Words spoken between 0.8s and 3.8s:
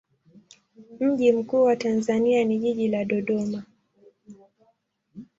Mji mkuu wa Tanzania ni jiji la Dodoma.